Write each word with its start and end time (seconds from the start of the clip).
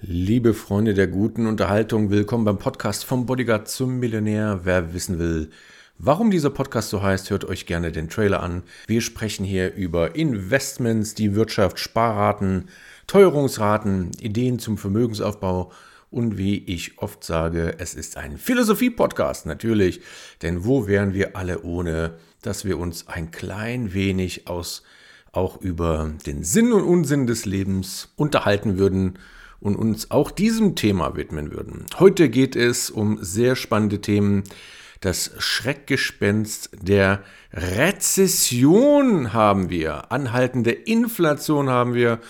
Liebe 0.00 0.54
Freunde 0.54 0.94
der 0.94 1.08
guten 1.08 1.48
Unterhaltung, 1.48 2.08
willkommen 2.10 2.44
beim 2.44 2.58
Podcast 2.58 3.04
vom 3.04 3.26
Bodyguard 3.26 3.66
zum 3.66 3.98
Millionär. 3.98 4.60
Wer 4.62 4.94
wissen 4.94 5.18
will, 5.18 5.50
warum 5.98 6.30
dieser 6.30 6.50
Podcast 6.50 6.90
so 6.90 7.02
heißt, 7.02 7.30
hört 7.30 7.44
euch 7.44 7.66
gerne 7.66 7.90
den 7.90 8.08
Trailer 8.08 8.40
an. 8.40 8.62
Wir 8.86 9.00
sprechen 9.00 9.44
hier 9.44 9.74
über 9.74 10.14
Investments, 10.14 11.14
die 11.14 11.34
Wirtschaft, 11.34 11.80
Sparraten, 11.80 12.68
Teuerungsraten, 13.08 14.12
Ideen 14.20 14.60
zum 14.60 14.78
Vermögensaufbau 14.78 15.72
und 16.12 16.38
wie 16.38 16.58
ich 16.58 16.98
oft 16.98 17.24
sage, 17.24 17.74
es 17.78 17.94
ist 17.94 18.16
ein 18.16 18.38
Philosophie-Podcast 18.38 19.46
natürlich, 19.46 20.00
denn 20.42 20.64
wo 20.64 20.86
wären 20.86 21.12
wir 21.12 21.34
alle 21.34 21.62
ohne, 21.62 22.14
dass 22.42 22.64
wir 22.64 22.78
uns 22.78 23.08
ein 23.08 23.32
klein 23.32 23.94
wenig 23.94 24.46
aus 24.46 24.84
auch 25.32 25.60
über 25.60 26.12
den 26.24 26.44
Sinn 26.44 26.72
und 26.72 26.84
Unsinn 26.84 27.26
des 27.26 27.46
Lebens 27.46 28.12
unterhalten 28.14 28.78
würden 28.78 29.18
und 29.60 29.76
uns 29.76 30.10
auch 30.10 30.30
diesem 30.30 30.74
Thema 30.76 31.16
widmen 31.16 31.52
würden. 31.52 31.86
Heute 31.98 32.28
geht 32.28 32.56
es 32.56 32.90
um 32.90 33.18
sehr 33.22 33.56
spannende 33.56 34.00
Themen. 34.00 34.44
Das 35.00 35.30
Schreckgespenst 35.38 36.70
der 36.82 37.22
Rezession 37.52 39.32
haben 39.32 39.70
wir, 39.70 40.10
anhaltende 40.12 40.72
Inflation 40.72 41.68
haben 41.68 41.94
wir 41.94 42.20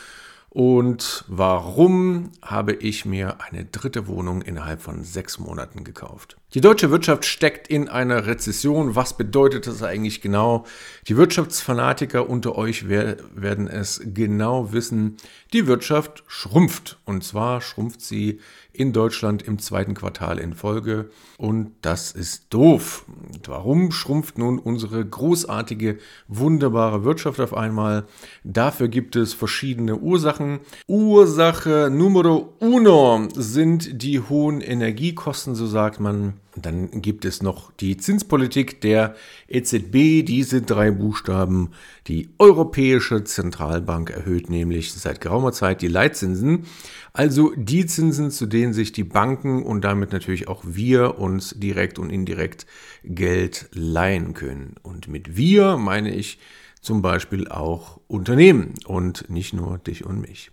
und 0.50 1.24
warum 1.28 2.32
habe 2.42 2.72
ich 2.72 3.04
mir 3.04 3.40
eine 3.40 3.64
dritte 3.64 4.06
Wohnung 4.06 4.42
innerhalb 4.42 4.80
von 4.80 5.04
sechs 5.04 5.38
Monaten 5.38 5.84
gekauft? 5.84 6.36
Die 6.54 6.62
deutsche 6.62 6.90
Wirtschaft 6.90 7.26
steckt 7.26 7.68
in 7.68 7.90
einer 7.90 8.26
Rezession. 8.26 8.94
Was 8.96 9.18
bedeutet 9.18 9.66
das 9.66 9.82
eigentlich 9.82 10.22
genau? 10.22 10.64
Die 11.06 11.18
Wirtschaftsfanatiker 11.18 12.30
unter 12.30 12.56
euch 12.56 12.88
werden 12.88 13.68
es 13.68 14.00
genau 14.02 14.72
wissen. 14.72 15.18
Die 15.52 15.66
Wirtschaft 15.66 16.24
schrumpft. 16.26 17.00
Und 17.04 17.22
zwar 17.22 17.60
schrumpft 17.60 18.00
sie 18.00 18.40
in 18.72 18.94
Deutschland 18.94 19.42
im 19.42 19.58
zweiten 19.58 19.92
Quartal 19.92 20.38
in 20.38 20.54
Folge. 20.54 21.10
Und 21.36 21.72
das 21.82 22.12
ist 22.12 22.46
doof. 22.48 23.04
warum 23.46 23.92
schrumpft 23.92 24.38
nun 24.38 24.58
unsere 24.58 25.04
großartige, 25.04 25.98
wunderbare 26.28 27.04
Wirtschaft 27.04 27.40
auf 27.40 27.52
einmal? 27.52 28.06
Dafür 28.42 28.88
gibt 28.88 29.16
es 29.16 29.34
verschiedene 29.34 29.96
Ursachen. 29.96 30.60
Ursache 30.86 31.90
Numero 31.92 32.54
uno 32.60 33.28
sind 33.34 34.02
die 34.02 34.20
hohen 34.20 34.62
Energiekosten, 34.62 35.54
so 35.54 35.66
sagt 35.66 36.00
man. 36.00 36.37
Dann 36.62 37.02
gibt 37.02 37.24
es 37.24 37.42
noch 37.42 37.72
die 37.72 37.96
Zinspolitik 37.96 38.80
der 38.80 39.14
EZB. 39.48 40.24
Diese 40.24 40.62
drei 40.62 40.90
Buchstaben. 40.90 41.70
Die 42.06 42.28
Europäische 42.38 43.24
Zentralbank 43.24 44.10
erhöht 44.10 44.50
nämlich 44.50 44.92
seit 44.92 45.20
geraumer 45.20 45.52
Zeit 45.52 45.82
die 45.82 45.88
Leitzinsen. 45.88 46.66
Also 47.12 47.52
die 47.56 47.86
Zinsen, 47.86 48.30
zu 48.30 48.46
denen 48.46 48.72
sich 48.72 48.92
die 48.92 49.04
Banken 49.04 49.62
und 49.62 49.82
damit 49.82 50.12
natürlich 50.12 50.48
auch 50.48 50.62
wir 50.64 51.18
uns 51.18 51.54
direkt 51.58 51.98
und 51.98 52.10
indirekt 52.10 52.66
Geld 53.04 53.68
leihen 53.72 54.34
können. 54.34 54.76
Und 54.82 55.08
mit 55.08 55.36
wir 55.36 55.76
meine 55.76 56.14
ich 56.14 56.38
zum 56.80 57.02
Beispiel 57.02 57.48
auch 57.48 58.00
Unternehmen 58.06 58.74
und 58.86 59.28
nicht 59.28 59.52
nur 59.52 59.78
dich 59.78 60.04
und 60.04 60.20
mich. 60.20 60.50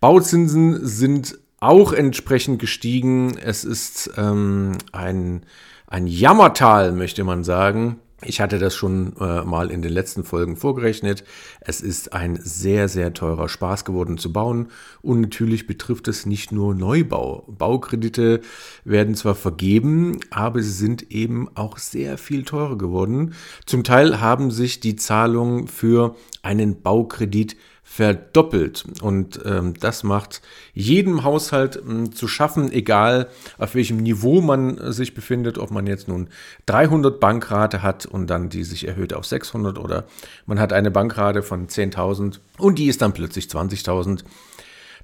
Bauzinsen 0.00 0.86
sind 0.86 1.38
auch 1.60 1.92
entsprechend 1.92 2.58
gestiegen. 2.58 3.36
Es 3.36 3.64
ist 3.64 4.10
ähm, 4.16 4.78
ein, 4.92 5.42
ein 5.86 6.06
Jammertal, 6.06 6.92
möchte 6.92 7.22
man 7.22 7.44
sagen. 7.44 8.00
Ich 8.22 8.40
hatte 8.40 8.58
das 8.58 8.74
schon 8.74 9.16
äh, 9.18 9.44
mal 9.44 9.70
in 9.70 9.80
den 9.80 9.92
letzten 9.92 10.24
Folgen 10.24 10.56
vorgerechnet. 10.56 11.24
Es 11.60 11.80
ist 11.80 12.12
ein 12.12 12.38
sehr, 12.42 12.88
sehr 12.88 13.14
teurer 13.14 13.48
Spaß 13.48 13.86
geworden 13.86 14.18
zu 14.18 14.30
bauen. 14.30 14.68
Und 15.00 15.22
natürlich 15.22 15.66
betrifft 15.66 16.06
es 16.06 16.26
nicht 16.26 16.52
nur 16.52 16.74
Neubau. 16.74 17.46
Baukredite 17.48 18.42
werden 18.84 19.14
zwar 19.14 19.34
vergeben, 19.34 20.20
aber 20.30 20.62
sie 20.62 20.70
sind 20.70 21.10
eben 21.10 21.48
auch 21.54 21.78
sehr 21.78 22.18
viel 22.18 22.44
teurer 22.44 22.76
geworden. 22.76 23.34
Zum 23.64 23.84
Teil 23.84 24.20
haben 24.20 24.50
sich 24.50 24.80
die 24.80 24.96
Zahlungen 24.96 25.66
für 25.66 26.14
einen 26.42 26.82
Baukredit 26.82 27.56
verdoppelt. 27.92 28.84
Und 29.02 29.40
ähm, 29.44 29.74
das 29.80 30.04
macht 30.04 30.42
jedem 30.72 31.24
Haushalt 31.24 31.76
ähm, 31.76 32.12
zu 32.12 32.28
schaffen, 32.28 32.70
egal 32.70 33.26
auf 33.58 33.74
welchem 33.74 33.96
Niveau 33.96 34.40
man 34.40 34.78
äh, 34.78 34.92
sich 34.92 35.12
befindet, 35.12 35.58
ob 35.58 35.72
man 35.72 35.88
jetzt 35.88 36.06
nun 36.06 36.28
300 36.66 37.18
Bankrate 37.18 37.82
hat 37.82 38.06
und 38.06 38.28
dann 38.28 38.48
die 38.48 38.62
sich 38.62 38.86
erhöht 38.86 39.12
auf 39.12 39.26
600 39.26 39.76
oder 39.76 40.04
man 40.46 40.60
hat 40.60 40.72
eine 40.72 40.92
Bankrate 40.92 41.42
von 41.42 41.66
10.000 41.66 42.38
und 42.58 42.78
die 42.78 42.86
ist 42.86 43.02
dann 43.02 43.12
plötzlich 43.12 43.46
20.000. 43.46 44.22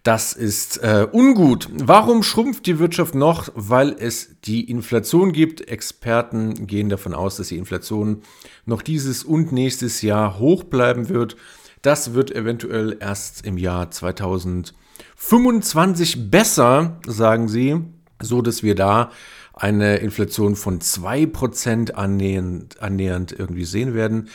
Das 0.04 0.34
ist 0.34 0.76
äh, 0.84 1.08
ungut. 1.10 1.68
Warum 1.72 2.22
schrumpft 2.22 2.66
die 2.66 2.78
Wirtschaft 2.78 3.16
noch? 3.16 3.48
Weil 3.56 3.96
es 3.98 4.36
die 4.44 4.70
Inflation 4.70 5.32
gibt. 5.32 5.68
Experten 5.68 6.68
gehen 6.68 6.88
davon 6.88 7.14
aus, 7.14 7.34
dass 7.38 7.48
die 7.48 7.58
Inflation 7.58 8.22
noch 8.64 8.82
dieses 8.82 9.24
und 9.24 9.50
nächstes 9.50 10.02
Jahr 10.02 10.38
hoch 10.38 10.62
bleiben 10.62 11.08
wird. 11.08 11.36
Das 11.82 12.14
wird 12.14 12.34
eventuell 12.34 12.96
erst 13.00 13.44
im 13.46 13.58
Jahr 13.58 13.90
2025 13.90 16.30
besser, 16.30 17.00
sagen 17.06 17.48
sie, 17.48 17.82
so 18.20 18.42
dass 18.42 18.62
wir 18.62 18.74
da 18.74 19.10
eine 19.52 19.96
Inflation 19.96 20.56
von 20.56 20.80
2% 20.80 21.92
annähernd, 21.92 22.80
annähernd 22.80 23.32
irgendwie 23.32 23.64
sehen 23.64 23.94
werden. 23.94 24.28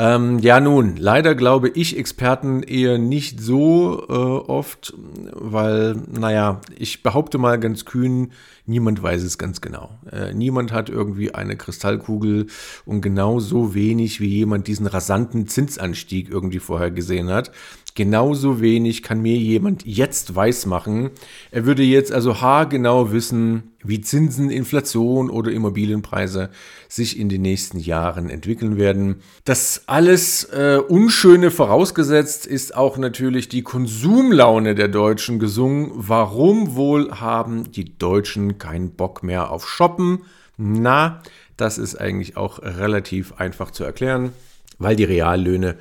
Ähm, 0.00 0.38
ja, 0.38 0.60
nun, 0.60 0.96
leider 0.96 1.34
glaube 1.34 1.70
ich 1.70 1.98
Experten 1.98 2.62
eher 2.62 2.98
nicht 2.98 3.40
so 3.40 4.04
äh, 4.08 4.12
oft, 4.12 4.94
weil, 5.32 5.96
naja, 6.08 6.60
ich 6.78 7.02
behaupte 7.02 7.36
mal 7.36 7.58
ganz 7.58 7.84
kühn, 7.84 8.30
niemand 8.64 9.02
weiß 9.02 9.24
es 9.24 9.38
ganz 9.38 9.60
genau. 9.60 9.98
Äh, 10.12 10.34
niemand 10.34 10.72
hat 10.72 10.88
irgendwie 10.88 11.34
eine 11.34 11.56
Kristallkugel 11.56 12.46
und 12.84 13.00
genauso 13.00 13.74
wenig 13.74 14.20
wie 14.20 14.28
jemand 14.28 14.68
diesen 14.68 14.86
rasanten 14.86 15.48
Zinsanstieg 15.48 16.30
irgendwie 16.30 16.60
vorher 16.60 16.92
gesehen 16.92 17.28
hat. 17.30 17.50
Genauso 17.98 18.60
wenig 18.60 19.02
kann 19.02 19.22
mir 19.22 19.34
jemand 19.34 19.84
jetzt 19.84 20.36
weismachen. 20.36 21.10
Er 21.50 21.66
würde 21.66 21.82
jetzt 21.82 22.12
also 22.12 22.40
haargenau 22.40 23.10
wissen, 23.10 23.72
wie 23.82 24.00
Zinsen, 24.00 24.50
Inflation 24.50 25.28
oder 25.28 25.50
Immobilienpreise 25.50 26.50
sich 26.88 27.18
in 27.18 27.28
den 27.28 27.42
nächsten 27.42 27.80
Jahren 27.80 28.30
entwickeln 28.30 28.76
werden. 28.76 29.16
Das 29.44 29.82
alles 29.86 30.44
äh, 30.44 30.78
Unschöne 30.86 31.50
vorausgesetzt 31.50 32.46
ist 32.46 32.76
auch 32.76 32.98
natürlich 32.98 33.48
die 33.48 33.62
Konsumlaune 33.62 34.76
der 34.76 34.86
Deutschen 34.86 35.40
gesungen. 35.40 35.90
Warum 35.92 36.76
wohl 36.76 37.10
haben 37.10 37.72
die 37.72 37.98
Deutschen 37.98 38.58
keinen 38.58 38.90
Bock 38.90 39.24
mehr 39.24 39.50
auf 39.50 39.68
Shoppen? 39.68 40.20
Na, 40.56 41.20
das 41.56 41.78
ist 41.78 41.96
eigentlich 41.96 42.36
auch 42.36 42.62
relativ 42.62 43.32
einfach 43.38 43.72
zu 43.72 43.82
erklären, 43.82 44.30
weil 44.78 44.94
die 44.94 45.02
Reallöhne 45.02 45.78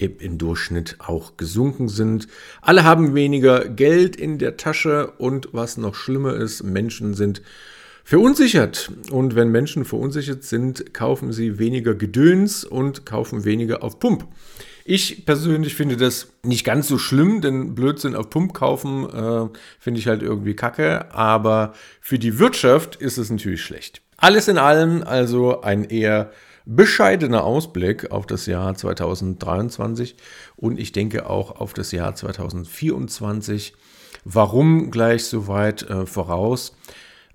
im 0.00 0.38
Durchschnitt 0.38 0.96
auch 0.98 1.36
gesunken 1.36 1.88
sind. 1.88 2.26
Alle 2.60 2.84
haben 2.84 3.14
weniger 3.14 3.68
Geld 3.68 4.16
in 4.16 4.38
der 4.38 4.56
Tasche 4.56 5.12
und 5.18 5.48
was 5.52 5.76
noch 5.76 5.94
schlimmer 5.94 6.34
ist, 6.34 6.62
Menschen 6.62 7.14
sind 7.14 7.42
verunsichert. 8.04 8.90
Und 9.10 9.36
wenn 9.36 9.50
Menschen 9.50 9.84
verunsichert 9.84 10.42
sind, 10.42 10.94
kaufen 10.94 11.32
sie 11.32 11.58
weniger 11.58 11.94
Gedöns 11.94 12.64
und 12.64 13.06
kaufen 13.06 13.44
weniger 13.44 13.82
auf 13.82 13.98
Pump. 14.00 14.26
Ich 14.84 15.24
persönlich 15.26 15.74
finde 15.74 15.96
das 15.96 16.28
nicht 16.42 16.64
ganz 16.64 16.88
so 16.88 16.98
schlimm, 16.98 17.40
denn 17.40 17.74
Blödsinn 17.74 18.16
auf 18.16 18.30
Pump 18.30 18.54
kaufen 18.54 19.08
äh, 19.08 19.48
finde 19.78 20.00
ich 20.00 20.08
halt 20.08 20.22
irgendwie 20.22 20.54
kacke. 20.54 21.14
Aber 21.14 21.74
für 22.00 22.18
die 22.18 22.38
Wirtschaft 22.38 22.96
ist 22.96 23.18
es 23.18 23.30
natürlich 23.30 23.62
schlecht. 23.62 24.02
Alles 24.16 24.48
in 24.48 24.58
allem 24.58 25.02
also 25.02 25.60
ein 25.60 25.84
eher 25.84 26.32
bescheidener 26.76 27.42
Ausblick 27.42 28.12
auf 28.12 28.26
das 28.26 28.46
Jahr 28.46 28.74
2023 28.76 30.14
und 30.56 30.78
ich 30.78 30.92
denke 30.92 31.28
auch 31.28 31.60
auf 31.60 31.74
das 31.74 31.90
Jahr 31.90 32.14
2024. 32.14 33.74
Warum 34.24 34.92
gleich 34.92 35.24
so 35.24 35.48
weit 35.48 35.82
äh, 35.82 36.06
voraus? 36.06 36.76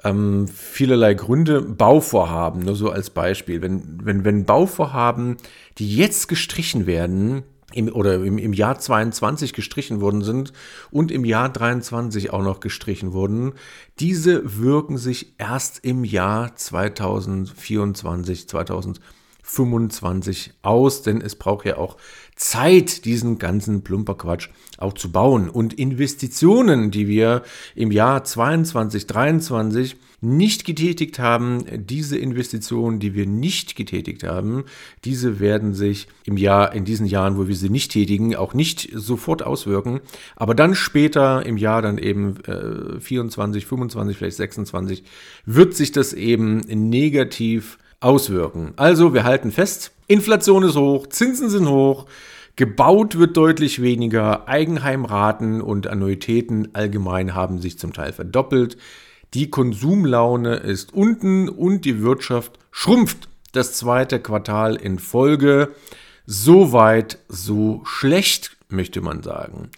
Ähm, 0.03 0.47
vielerlei 0.47 1.15
Gründe. 1.15 1.61
Bauvorhaben, 1.61 2.61
nur 2.61 2.75
so 2.75 2.89
als 2.89 3.09
Beispiel. 3.09 3.61
Wenn, 3.61 3.99
wenn, 4.05 4.23
wenn 4.23 4.45
Bauvorhaben, 4.45 5.35
die 5.79 5.95
jetzt 5.95 6.27
gestrichen 6.27 6.85
werden, 6.85 7.43
im, 7.73 7.93
oder 7.93 8.15
im, 8.15 8.37
im 8.37 8.53
Jahr 8.53 8.79
22 8.79 9.51
gestrichen 9.51 9.99
worden 9.99 10.21
sind 10.21 10.53
und 10.91 11.11
im 11.11 11.25
Jahr 11.25 11.49
23 11.49 12.31
auch 12.31 12.43
noch 12.43 12.61
gestrichen 12.61 13.11
wurden, 13.11 13.53
diese 13.99 14.59
wirken 14.61 14.97
sich 14.97 15.33
erst 15.39 15.83
im 15.83 16.05
Jahr 16.05 16.55
2024, 16.55 18.47
2025 18.47 19.24
25 19.47 20.53
aus, 20.63 21.03
denn 21.03 21.21
es 21.21 21.35
braucht 21.35 21.67
ja 21.67 21.77
auch 21.77 21.97
Zeit, 22.35 23.05
diesen 23.05 23.37
ganzen 23.37 23.83
Plumperquatsch 23.83 24.49
auch 24.79 24.93
zu 24.93 25.11
bauen. 25.11 25.49
Und 25.49 25.73
Investitionen, 25.73 26.89
die 26.89 27.07
wir 27.07 27.43
im 27.75 27.91
Jahr 27.91 28.23
22, 28.23 29.05
23 29.05 29.97
nicht 30.19 30.65
getätigt 30.65 31.19
haben, 31.19 31.63
diese 31.77 32.17
Investitionen, 32.17 32.99
die 32.99 33.13
wir 33.13 33.27
nicht 33.27 33.75
getätigt 33.75 34.23
haben, 34.23 34.63
diese 35.05 35.39
werden 35.39 35.75
sich 35.75 36.07
im 36.25 36.37
Jahr, 36.37 36.73
in 36.73 36.83
diesen 36.83 37.05
Jahren, 37.05 37.37
wo 37.37 37.47
wir 37.47 37.55
sie 37.55 37.69
nicht 37.69 37.91
tätigen, 37.91 38.35
auch 38.35 38.55
nicht 38.55 38.89
sofort 38.95 39.43
auswirken, 39.43 40.01
aber 40.35 40.55
dann 40.55 40.73
später 40.73 41.45
im 41.45 41.57
Jahr 41.57 41.83
dann 41.83 41.99
eben 41.99 42.43
äh, 42.45 42.99
24, 42.99 43.67
25, 43.67 44.17
vielleicht 44.17 44.37
26, 44.37 45.03
wird 45.45 45.75
sich 45.75 45.91
das 45.91 46.13
eben 46.13 46.61
negativ 46.61 47.77
auswirken. 47.99 48.73
Also 48.75 49.13
wir 49.13 49.23
halten 49.23 49.51
fest, 49.51 49.91
Inflation 50.07 50.63
ist 50.63 50.75
hoch, 50.75 51.07
Zinsen 51.07 51.49
sind 51.49 51.67
hoch, 51.67 52.05
gebaut 52.55 53.17
wird 53.17 53.35
deutlich 53.37 53.81
weniger, 53.81 54.47
Eigenheimraten 54.47 55.61
und 55.61 55.87
Annuitäten 55.87 56.69
allgemein 56.73 57.35
haben 57.35 57.59
sich 57.59 57.79
zum 57.79 57.93
Teil 57.93 58.13
verdoppelt, 58.13 58.77
die 59.33 59.49
Konsumlaune 59.49 60.55
ist 60.55 60.93
unten 60.93 61.49
und 61.49 61.83
die 61.83 62.01
Wirtschaft 62.01 62.57
schrumpft. 62.71 63.27
Das 63.51 63.73
zweite 63.73 64.19
Quartal 64.19 64.75
in 64.75 64.99
Folge. 64.99 65.73
So 66.25 66.71
weit, 66.71 67.19
so 67.27 67.81
schlecht 67.85 68.54
möchte 68.75 69.01
man 69.01 69.23
sagen. 69.23 69.69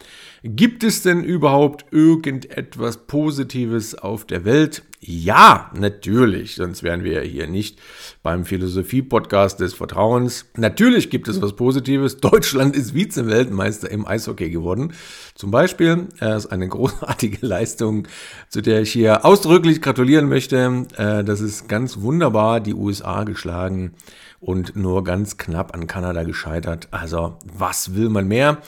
Gibt 0.43 0.83
es 0.83 1.01
denn 1.01 1.23
überhaupt 1.23 1.85
irgendetwas 1.91 3.07
Positives 3.07 3.95
auf 3.95 4.25
der 4.25 4.45
Welt? 4.45 4.83
Ja, 4.99 5.71
natürlich, 5.75 6.55
sonst 6.55 6.81
wären 6.81 7.03
wir 7.03 7.13
ja 7.13 7.21
hier 7.21 7.47
nicht 7.47 7.79
beim 8.23 8.45
Philosophie-Podcast 8.45 9.59
des 9.59 9.75
Vertrauens. 9.75 10.45
Natürlich 10.57 11.11
gibt 11.11 11.27
es 11.27 11.39
was 11.39 11.55
Positives. 11.55 12.17
Deutschland 12.21 12.75
ist 12.75 12.95
Vize-Weltmeister 12.95 13.91
im 13.91 14.07
Eishockey 14.07 14.49
geworden. 14.49 14.93
Zum 15.35 15.51
Beispiel, 15.51 16.07
äh, 16.19 16.35
ist 16.35 16.47
eine 16.47 16.67
großartige 16.67 17.37
Leistung, 17.45 18.07
zu 18.49 18.61
der 18.61 18.81
ich 18.81 18.91
hier 18.91 19.23
ausdrücklich 19.23 19.83
gratulieren 19.83 20.27
möchte. 20.27 20.87
Äh, 20.97 21.23
das 21.23 21.41
ist 21.41 21.69
ganz 21.69 22.01
wunderbar, 22.01 22.59
die 22.59 22.73
USA 22.73 23.23
geschlagen 23.23 23.93
und 24.47 24.75
nur 24.77 25.03
ganz 25.03 25.35
knapp 25.35 25.75
an 25.75 25.87
Kanada 25.87 26.23
gescheitert. 26.23 26.87
Also, 26.91 27.37
was 27.43 27.95
will 27.95 28.07
man 28.07 28.29
mehr? 28.29 28.59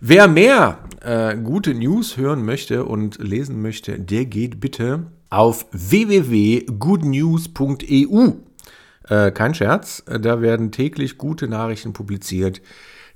Wer 0.00 0.28
mehr 0.28 0.78
äh, 1.00 1.36
gute 1.36 1.74
News 1.74 2.16
hören 2.16 2.44
möchte 2.44 2.84
und 2.84 3.18
lesen 3.18 3.60
möchte, 3.60 3.98
der 3.98 4.26
geht 4.26 4.60
bitte 4.60 5.08
auf 5.30 5.66
www.goodnews.eu. 5.72 8.28
Äh, 9.08 9.32
kein 9.32 9.54
Scherz, 9.54 10.04
da 10.06 10.40
werden 10.40 10.70
täglich 10.70 11.18
gute 11.18 11.48
Nachrichten 11.48 11.92
publiziert. 11.92 12.62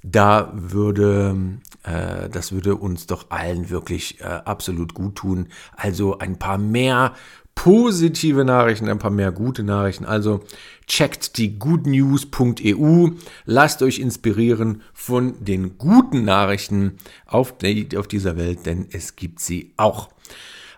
Da 0.02 0.50
würde, 0.54 1.60
äh, 1.84 2.28
das 2.30 2.50
würde 2.50 2.74
uns 2.74 3.06
doch 3.06 3.30
allen 3.30 3.70
wirklich 3.70 4.20
äh, 4.20 4.24
absolut 4.24 4.92
gut 4.92 5.14
tun. 5.14 5.50
Also 5.76 6.18
ein 6.18 6.40
paar 6.40 6.58
mehr 6.58 7.14
positive 7.58 8.44
Nachrichten, 8.44 8.88
ein 8.88 9.00
paar 9.00 9.10
mehr 9.10 9.32
gute 9.32 9.64
Nachrichten. 9.64 10.04
Also 10.04 10.44
checkt 10.86 11.38
die 11.38 11.58
goodnews.eu, 11.58 13.08
lasst 13.46 13.82
euch 13.82 13.98
inspirieren 13.98 14.82
von 14.94 15.44
den 15.44 15.76
guten 15.76 16.24
Nachrichten 16.24 16.98
auf, 17.26 17.54
auf 17.96 18.06
dieser 18.06 18.36
Welt, 18.36 18.64
denn 18.64 18.86
es 18.92 19.16
gibt 19.16 19.40
sie 19.40 19.72
auch. 19.76 20.08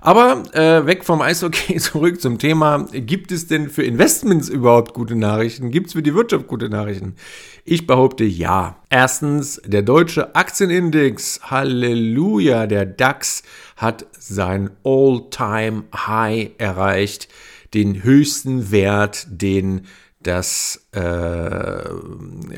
Aber 0.00 0.43
äh, 0.55 0.87
weg 0.87 1.05
vom 1.05 1.20
Eishockey 1.20 1.76
zurück 1.79 2.20
zum 2.20 2.38
Thema. 2.38 2.87
Gibt 2.93 3.32
es 3.32 3.47
denn 3.47 3.69
für 3.69 3.82
Investments 3.82 4.49
überhaupt 4.49 4.94
gute 4.94 5.14
Nachrichten? 5.14 5.70
Gibt 5.70 5.88
es 5.88 5.93
für 5.93 6.02
die 6.02 6.14
Wirtschaft 6.14 6.47
gute 6.47 6.70
Nachrichten? 6.70 7.17
Ich 7.64 7.87
behaupte 7.87 8.25
ja. 8.25 8.76
Erstens, 8.88 9.61
der 9.64 9.82
deutsche 9.82 10.35
Aktienindex, 10.35 11.41
Halleluja, 11.43 12.67
der 12.67 12.87
DAX 12.87 13.43
hat 13.76 14.06
sein 14.19 14.70
All-Time-High 14.85 16.53
erreicht. 16.56 17.29
Den 17.75 18.03
höchsten 18.03 18.70
Wert, 18.70 19.26
den 19.31 19.82
das, 20.23 20.87
äh, 20.93 21.85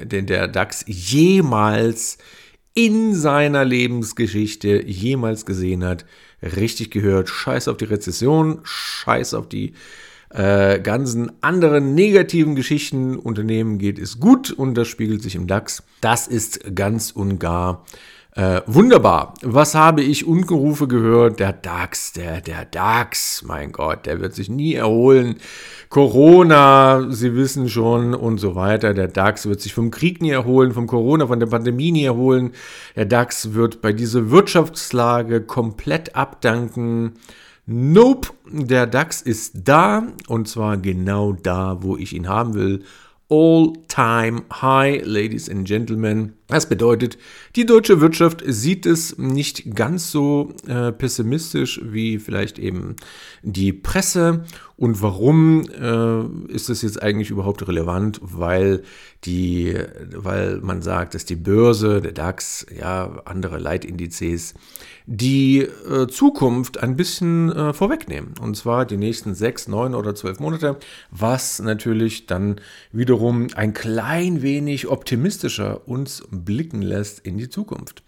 den 0.05 0.27
der 0.27 0.49
DAX 0.49 0.85
jemals 0.87 2.19
in 2.75 3.15
seiner 3.15 3.65
Lebensgeschichte 3.65 4.83
jemals 4.87 5.45
gesehen 5.45 5.85
hat 5.85 6.07
richtig 6.43 6.91
gehört. 6.91 7.29
Scheiß 7.29 7.69
auf 7.69 7.77
die 7.77 7.85
Rezession, 7.85 8.61
scheiß 8.65 9.35
auf 9.35 9.49
die 9.49 9.75
äh, 10.31 10.81
ganzen 10.81 11.33
anderen 11.43 11.95
negativen 11.95 12.55
Geschichten. 12.55 13.19
Unternehmen 13.19 13.79
geht 13.79 13.99
es 13.99 14.19
gut 14.19 14.51
und 14.51 14.75
das 14.75 14.89
spiegelt 14.89 15.23
sich 15.23 15.35
im 15.35 15.47
DAX. 15.47 15.83
Das 16.01 16.27
ist 16.27 16.75
ganz 16.75 17.11
und 17.11 17.39
gar 17.39 17.85
äh, 18.35 18.63
wunderbar. 18.67 19.35
Was 19.43 19.75
habe 19.75 20.03
ich 20.03 20.27
Ungerufe 20.27 20.89
gehört? 20.89 21.39
Der 21.39 21.53
DAX, 21.53 22.13
der, 22.13 22.41
der 22.41 22.65
DAX, 22.65 23.43
mein 23.47 23.73
Gott, 23.73 24.07
der 24.07 24.21
wird 24.21 24.35
sich 24.35 24.49
nie 24.49 24.75
erholen. 24.75 25.37
Corona, 25.91 27.11
Sie 27.11 27.35
wissen 27.35 27.69
schon 27.69 28.15
und 28.15 28.39
so 28.39 28.55
weiter. 28.55 28.95
Der 28.95 29.09
DAX 29.09 29.45
wird 29.45 29.61
sich 29.61 29.75
vom 29.75 29.91
Krieg 29.91 30.23
nie 30.23 30.31
erholen, 30.31 30.73
vom 30.73 30.87
Corona, 30.87 31.27
von 31.27 31.41
der 31.41 31.47
Pandemie 31.47 31.93
nie 31.93 32.05
erholen. 32.05 32.53
Der 32.97 33.05
DAX 33.05 33.53
wird 33.53 33.83
bei 33.83 33.93
dieser 33.93 34.31
Wirtschaftslage 34.31 35.43
komplett 35.43 36.17
abdanken. 36.17 37.19
Nope, 37.67 38.31
der 38.51 38.87
DAX 38.87 39.21
ist 39.21 39.69
da 39.69 40.05
und 40.27 40.49
zwar 40.49 40.79
genau 40.79 41.33
da, 41.33 41.83
wo 41.83 41.99
ich 41.99 42.15
ihn 42.15 42.29
haben 42.29 42.55
will 42.55 42.83
all-time 43.33 44.45
high, 44.61 45.01
ladies 45.07 45.49
and 45.49 45.67
gentlemen. 45.67 46.35
Das 46.53 46.69
bedeutet, 46.69 47.17
die 47.57 47.65
deutsche 47.65 48.03
Wirtschaft 48.03 48.43
sieht 48.47 48.85
es 48.85 49.17
nicht 49.17 49.75
ganz 49.75 50.11
so 50.11 50.53
äh, 50.67 50.93
pessimistisch 50.93 51.81
wie 51.83 52.19
vielleicht 52.19 52.59
eben 52.59 52.97
die 53.43 53.73
Presse. 53.73 54.45
Und 54.77 55.01
warum 55.01 55.63
äh, 55.71 56.53
ist 56.53 56.69
das 56.69 56.83
jetzt 56.83 57.03
eigentlich 57.03 57.31
überhaupt 57.31 57.67
relevant? 57.67 58.21
Weil 58.21 58.83
die, 59.25 59.77
weil 60.15 60.59
man 60.59 60.83
sagt, 60.83 61.15
dass 61.15 61.25
die 61.25 61.37
Börse, 61.37 62.03
der 62.03 62.13
DAX, 62.13 62.67
ja, 62.77 63.23
andere 63.25 63.59
Leitindizes, 63.59 64.55
die 65.07 65.61
äh, 65.61 66.09
Zukunft 66.09 66.83
ein 66.83 66.97
bisschen 66.97 67.53
äh, 67.53 67.73
vorwegnehmen. 67.73 68.35
Und 68.41 68.57
zwar 68.57 68.85
die 68.85 68.97
nächsten 68.97 69.35
sechs, 69.35 69.69
neun 69.69 69.95
oder 69.95 70.15
zwölf 70.15 70.41
Monate, 70.41 70.79
was 71.11 71.61
natürlich 71.61 72.27
dann 72.27 72.57
wiederum 72.91 73.49
ein 73.55 73.75
klein 73.75 74.43
wenig 74.43 74.89
optimistischer 74.89 75.87
uns 75.87 76.25
blicken 76.45 76.83
lässt 76.83 77.21
in 77.21 77.39
die 77.39 77.49
Zukunft. 77.49 78.03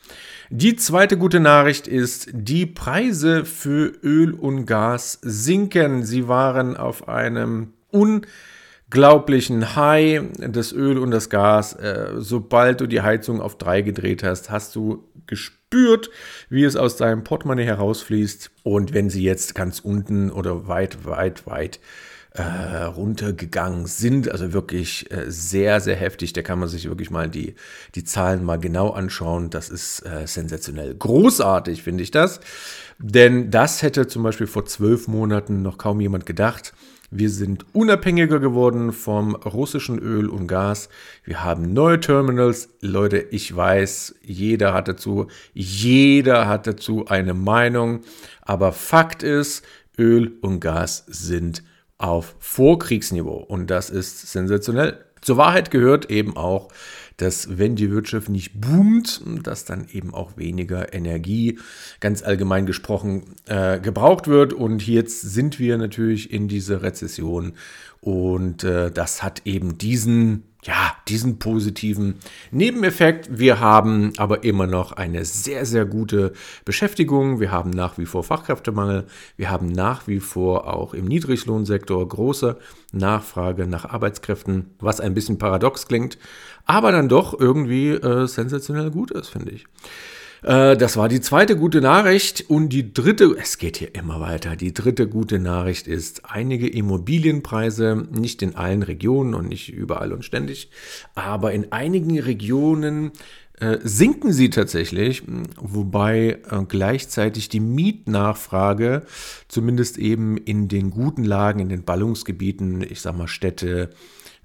Die 0.51 0.77
zweite 0.77 1.17
gute 1.17 1.41
Nachricht 1.41 1.87
ist, 1.87 2.29
die 2.33 2.67
Preise 2.67 3.45
für 3.45 3.93
Öl 4.03 4.33
und 4.33 4.67
Gas 4.67 5.19
sinken. 5.23 6.05
Sie 6.05 6.29
waren 6.29 6.77
auf 6.77 7.09
einem 7.09 7.73
unglaublichen 7.91 9.77
High. 9.77 10.23
Das 10.39 10.73
Öl 10.73 10.99
und 10.99 11.11
das 11.11 11.31
Gas, 11.31 11.75
äh, 11.75 12.13
sobald 12.17 12.81
du 12.81 12.87
die 12.87 13.03
Heizung 13.03 13.41
auf 13.41 13.59
drei 13.59 13.83
gedreht 13.83 14.23
hast, 14.23 14.51
hast 14.51 14.75
du 14.77 15.05
gespürt, 15.27 16.11
wie 16.49 16.65
es 16.65 16.77
aus 16.77 16.97
deinem 16.97 17.25
Portemonnaie 17.25 17.65
herausfließt. 17.65 18.51
Und 18.63 18.93
wenn 18.95 19.11
sie 19.11 19.23
jetzt 19.23 19.55
ganz 19.55 19.81
unten 19.81 20.31
oder 20.31 20.69
weit, 20.69 21.05
weit, 21.05 21.47
weit 21.47 21.81
äh, 22.35 22.83
runtergegangen 22.83 23.87
sind, 23.87 24.31
also 24.31 24.53
wirklich 24.53 25.11
äh, 25.13 25.31
sehr, 25.31 25.81
sehr 25.81 25.95
heftig, 25.95 26.33
da 26.33 26.43
kann 26.43 26.59
man 26.59 26.69
sich 26.69 26.89
wirklich 26.89 27.11
mal 27.11 27.29
die, 27.29 27.55
die 27.95 28.03
Zahlen 28.03 28.45
mal 28.45 28.59
genau 28.59 28.91
anschauen. 28.91 29.51
Das 29.51 29.71
ist 29.71 30.05
äh, 30.05 30.27
sensationell. 30.27 30.95
Großartig 30.97 31.85
finde 31.85 32.03
ich 32.03 32.11
das. 32.11 32.41
Denn 32.99 33.51
das 33.53 33.83
hätte 33.83 34.09
zum 34.09 34.25
Beispiel 34.25 34.49
vor 34.49 34.67
zwölf 34.67 35.07
Monaten 35.07 35.63
noch 35.63 35.79
kaum 35.79 36.01
jemand 36.01 36.27
gedacht. 36.27 36.75
Wir 37.13 37.31
sind 37.31 37.67
unabhängiger 37.73 38.41
geworden 38.41 38.93
vom 38.93 39.37
russischen 39.37 40.01
Öl 40.01 40.29
und 40.29 40.49
Gas. 40.49 40.89
Wir 41.23 41.45
haben 41.45 41.73
neue 41.73 42.01
Terminals. 42.01 42.71
Leute, 42.81 43.19
ich 43.19 43.55
weiß, 43.55 44.17
jeder 44.23 44.75
hat 44.75 44.89
dazu, 44.89 45.29
jeder 45.53 46.49
hat 46.49 46.67
dazu 46.67 47.07
eine 47.07 47.35
Meinung. 47.35 48.01
Aber 48.43 48.73
Fakt 48.73 49.23
ist, 49.23 49.65
Öl 49.97 50.33
und 50.41 50.59
Gas 50.59 51.05
sind 51.07 51.63
auf 52.05 52.37
Vorkriegsniveau. 52.39 53.37
Und 53.37 53.69
das 53.69 53.91
ist 53.91 54.31
sensationell. 54.31 54.99
Zur 55.23 55.39
Wahrheit 55.39 55.71
gehört 55.71 56.11
eben 56.11 56.37
auch, 56.37 56.69
dass 57.17 57.59
wenn 57.59 57.77
die 57.77 57.91
Wirtschaft 57.91 58.29
nicht 58.29 58.61
boomt, 58.61 59.23
dass 59.43 59.65
dann 59.65 59.87
eben 59.91 60.13
auch 60.13 60.37
weniger 60.37 60.93
Energie 60.93 61.59
ganz 62.01 62.23
allgemein 62.23 62.67
gesprochen 62.67 63.23
äh, 63.47 63.81
gebraucht 63.81 64.29
wird. 64.29 64.53
Und 64.53 64.87
jetzt 64.87 65.23
sind 65.23 65.59
wir 65.59 65.79
natürlich 65.79 66.31
in 66.33 66.49
dieser 66.49 66.83
Rezession 66.83 67.55
und 68.01 68.65
äh, 68.65 68.91
das 68.91 69.23
hat 69.23 69.43
eben 69.47 69.79
diesen 69.79 70.43
ja, 70.67 70.97
diesen 71.09 71.39
positiven 71.39 72.15
Nebeneffekt. 72.51 73.39
Wir 73.39 73.61
haben 73.61 74.13
aber 74.17 74.45
immer 74.45 74.67
noch 74.67 74.93
eine 74.93 75.25
sehr, 75.25 75.67
sehr 75.67 75.85
gute 75.85 76.33
Beschäftigung. 76.65 77.39
Wir 77.39 77.51
haben 77.51 77.71
nach 77.71 77.99
wie 77.99 78.07
vor 78.07 78.25
Fachkräftemangel. 78.25 79.05
Wir 79.37 79.51
haben 79.51 79.69
nach 79.69 80.07
wie 80.07 80.21
vor 80.21 80.73
auch 80.73 80.95
im 80.95 81.05
Niedriglohnsektor 81.05 82.09
große 82.09 82.57
Nachfrage 82.93 83.67
nach 83.67 83.85
Arbeitskräften, 83.85 84.71
was 84.81 85.01
ein 85.01 85.15
bisschen 85.15 85.39
paradox 85.39 85.87
klingt, 85.87 86.17
aber 86.65 86.93
dann 86.93 87.09
doch 87.09 87.39
irgendwie 87.39 87.91
äh, 87.91 88.27
sensationell 88.27 88.91
gut 88.91 89.11
ist, 89.11 89.29
finde 89.29 89.53
ich. 89.53 89.67
Äh, 90.45 90.77
das 90.77 90.97
war 90.97 91.09
die 91.09 91.21
zweite 91.21 91.57
gute 91.57 91.81
Nachricht. 91.81 92.45
Und 92.49 92.69
die 92.69 92.93
dritte, 92.93 93.35
es 93.41 93.59
geht 93.59 93.79
hier 93.79 93.95
immer 93.95 94.21
weiter. 94.21 94.57
Die 94.57 94.75
dritte 94.75 95.09
gute 95.09 95.39
Nachricht 95.39 95.89
ist, 95.89 96.31
einige 96.31 96.69
Immobilienpreise, 96.69 98.07
nicht 98.13 98.43
in 98.43 98.55
allen 98.55 98.83
Regionen 98.83 99.35
und 99.35 99.49
nicht 99.49 99.73
überall 99.73 100.13
und 100.13 100.25
ständig, 100.25 100.71
aber 101.15 101.53
in 101.53 101.73
einigen 101.73 102.19
Regionen 102.19 103.13
äh, 103.61 103.79
sinken 103.83 104.33
sie 104.33 104.51
tatsächlich, 104.51 105.23
wobei 105.57 106.41
äh, 106.51 106.65
gleichzeitig 106.69 107.49
die 107.49 107.61
Mietnachfrage, 107.61 109.05
zumindest 109.49 109.97
eben 109.97 110.37
in 110.37 110.69
den 110.69 110.91
guten 110.91 111.25
Lagen, 111.25 111.61
in 111.61 111.69
den 111.69 111.85
Ballungsgebieten, 111.85 112.83
ich 112.83 113.01
sag 113.01 113.17
mal 113.17 113.29
Städte, 113.29 113.91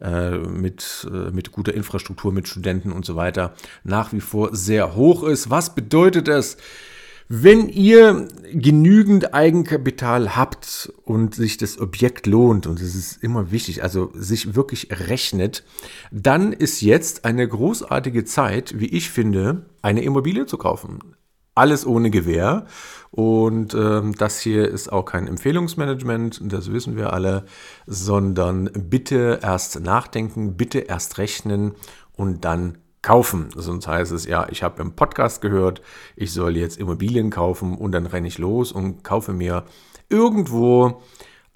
äh, 0.01 0.37
mit, 0.37 1.07
äh, 1.11 1.31
mit 1.31 1.51
guter 1.51 1.73
Infrastruktur, 1.73 2.31
mit 2.31 2.47
Studenten 2.47 2.91
und 2.91 3.05
so 3.05 3.15
weiter 3.15 3.53
nach 3.83 4.13
wie 4.13 4.21
vor 4.21 4.55
sehr 4.55 4.95
hoch 4.95 5.23
ist. 5.23 5.49
Was 5.49 5.75
bedeutet 5.75 6.27
das? 6.27 6.57
Wenn 7.31 7.69
ihr 7.69 8.27
genügend 8.51 9.35
Eigenkapital 9.35 10.35
habt 10.35 10.91
und 11.05 11.35
sich 11.35 11.57
das 11.57 11.79
Objekt 11.79 12.25
lohnt, 12.25 12.65
und 12.65 12.81
das 12.81 12.95
ist 12.95 13.23
immer 13.23 13.51
wichtig, 13.51 13.83
also 13.83 14.11
sich 14.15 14.55
wirklich 14.55 14.87
rechnet, 14.89 15.63
dann 16.11 16.53
ist 16.53 16.81
jetzt 16.81 17.25
eine 17.25 17.47
großartige 17.47 18.25
Zeit, 18.25 18.79
wie 18.79 18.87
ich 18.87 19.11
finde, 19.11 19.65
eine 19.83 20.01
Immobilie 20.01 20.47
zu 20.47 20.57
kaufen 20.57 20.99
alles 21.59 21.85
ohne 21.85 22.09
Gewähr. 22.09 22.65
Und 23.11 23.73
ähm, 23.73 24.13
das 24.15 24.39
hier 24.39 24.67
ist 24.67 24.91
auch 24.91 25.03
kein 25.03 25.27
Empfehlungsmanagement, 25.27 26.41
das 26.43 26.71
wissen 26.71 26.95
wir 26.95 27.11
alle, 27.11 27.45
sondern 27.87 28.69
bitte 28.73 29.39
erst 29.41 29.79
nachdenken, 29.79 30.57
bitte 30.57 30.79
erst 30.79 31.17
rechnen 31.17 31.73
und 32.15 32.45
dann 32.45 32.77
kaufen. 33.01 33.49
Sonst 33.55 33.87
heißt 33.87 34.11
es, 34.11 34.25
ja, 34.25 34.47
ich 34.49 34.61
habe 34.61 34.81
im 34.81 34.93
Podcast 34.93 35.41
gehört, 35.41 35.81
ich 36.15 36.33
soll 36.33 36.55
jetzt 36.55 36.77
Immobilien 36.77 37.29
kaufen 37.29 37.75
und 37.77 37.93
dann 37.93 38.05
renne 38.05 38.27
ich 38.27 38.37
los 38.37 38.71
und 38.71 39.03
kaufe 39.03 39.33
mir 39.33 39.63
irgendwo 40.09 41.01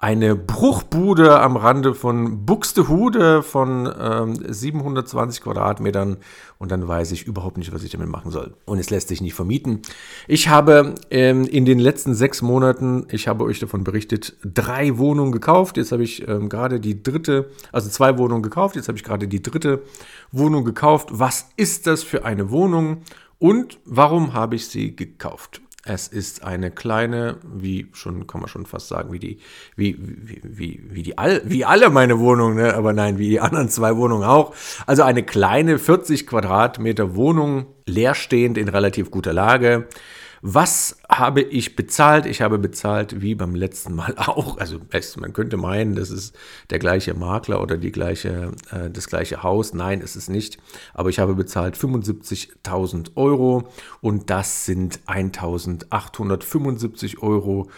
eine 0.04 0.36
Bruchbude 0.36 1.40
am 1.40 1.56
Rande 1.56 1.94
von 1.94 2.44
Buxtehude 2.44 3.42
von 3.42 3.90
ähm, 3.98 4.36
720 4.46 5.42
Quadratmetern 5.42 6.18
und 6.58 6.70
dann 6.70 6.86
weiß 6.86 7.10
ich 7.12 7.26
überhaupt 7.26 7.56
nicht, 7.56 7.72
was 7.72 7.82
ich 7.84 7.90
damit 7.90 8.10
machen 8.10 8.30
soll. 8.30 8.52
Und 8.66 8.78
es 8.78 8.90
lässt 8.90 9.08
sich 9.08 9.22
nicht 9.22 9.32
vermieten. 9.32 9.80
Ich 10.28 10.50
habe 10.50 10.94
ähm, 11.10 11.46
in 11.46 11.64
den 11.64 11.78
letzten 11.78 12.14
sechs 12.14 12.42
Monaten, 12.42 13.06
ich 13.12 13.28
habe 13.28 13.44
euch 13.44 13.60
davon 13.60 13.82
berichtet, 13.82 14.36
drei 14.44 14.98
Wohnungen 14.98 15.32
gekauft. 15.32 15.78
Jetzt 15.78 15.90
habe 15.90 16.02
ich 16.02 16.28
ähm, 16.28 16.50
gerade 16.50 16.80
die 16.80 17.02
dritte, 17.02 17.48
also 17.72 17.88
zwei 17.88 18.18
Wohnungen 18.18 18.42
gekauft. 18.42 18.76
Jetzt 18.76 18.88
habe 18.88 18.98
ich 18.98 19.04
gerade 19.04 19.26
die 19.26 19.40
dritte 19.40 19.84
Wohnung 20.32 20.66
gekauft. 20.66 21.08
Was 21.12 21.48
ist 21.56 21.86
das 21.86 22.02
für 22.02 22.26
eine 22.26 22.50
Wohnung? 22.50 22.98
Und 23.38 23.78
warum 23.86 24.34
habe 24.34 24.56
ich 24.56 24.66
sie 24.66 24.94
gekauft? 24.94 25.62
Es 25.86 26.08
ist 26.08 26.42
eine 26.42 26.70
kleine, 26.70 27.36
wie 27.42 27.88
schon, 27.92 28.26
kann 28.26 28.40
man 28.40 28.48
schon 28.48 28.64
fast 28.64 28.88
sagen, 28.88 29.12
wie 29.12 29.18
die, 29.18 29.38
wie, 29.76 29.96
wie, 30.00 30.40
wie, 30.42 30.82
wie 30.88 31.02
die 31.02 31.18
all, 31.18 31.42
wie 31.44 31.66
alle 31.66 31.90
meine 31.90 32.18
Wohnungen, 32.18 32.56
ne? 32.56 32.74
aber 32.74 32.94
nein, 32.94 33.18
wie 33.18 33.28
die 33.28 33.40
anderen 33.40 33.68
zwei 33.68 33.94
Wohnungen 33.96 34.24
auch. 34.24 34.54
Also 34.86 35.02
eine 35.02 35.22
kleine 35.22 35.78
40 35.78 36.26
Quadratmeter 36.26 37.14
Wohnung, 37.14 37.66
leerstehend 37.86 38.56
in 38.56 38.68
relativ 38.68 39.10
guter 39.10 39.34
Lage. 39.34 39.86
Was 40.46 40.98
habe 41.08 41.40
ich 41.40 41.74
bezahlt? 41.74 42.26
Ich 42.26 42.42
habe 42.42 42.58
bezahlt 42.58 43.22
wie 43.22 43.34
beim 43.34 43.54
letzten 43.54 43.94
Mal 43.94 44.12
auch. 44.18 44.58
Also 44.58 44.78
man 45.18 45.32
könnte 45.32 45.56
meinen, 45.56 45.94
das 45.94 46.10
ist 46.10 46.36
der 46.68 46.78
gleiche 46.78 47.14
Makler 47.14 47.62
oder 47.62 47.78
die 47.78 47.90
gleiche, 47.90 48.52
äh, 48.70 48.90
das 48.90 49.06
gleiche 49.06 49.42
Haus. 49.42 49.72
Nein, 49.72 50.02
ist 50.02 50.16
es 50.16 50.28
nicht. 50.28 50.58
Aber 50.92 51.08
ich 51.08 51.18
habe 51.18 51.34
bezahlt 51.34 51.78
75.000 51.78 53.12
Euro 53.14 53.70
und 54.02 54.28
das 54.28 54.66
sind 54.66 55.00
1.875 55.06 57.22
Euro 57.22 57.70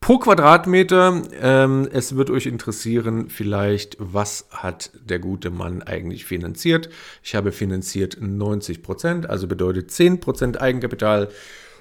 pro 0.00 0.18
Quadratmeter. 0.18 1.22
Ähm, 1.40 1.88
es 1.92 2.16
wird 2.16 2.30
euch 2.30 2.46
interessieren, 2.46 3.28
vielleicht, 3.28 3.96
was 4.00 4.48
hat 4.50 4.90
der 5.08 5.20
gute 5.20 5.50
Mann 5.50 5.84
eigentlich 5.84 6.24
finanziert? 6.24 6.90
Ich 7.22 7.36
habe 7.36 7.52
finanziert 7.52 8.16
90 8.20 8.82
Prozent, 8.82 9.30
also 9.30 9.46
bedeutet 9.46 9.92
10 9.92 10.18
Prozent 10.18 10.60
Eigenkapital 10.60 11.28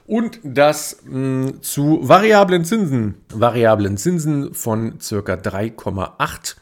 und 0.07 0.39
das 0.43 0.97
mh, 1.03 1.11
hm, 1.11 1.61
zu 1.61 1.99
variablen 2.01 2.65
Zinsen. 2.65 3.15
Variablen 3.31 3.97
Zinsen 3.97 4.53
von 4.53 4.99
circa 4.99 5.33
3,8 5.33 6.55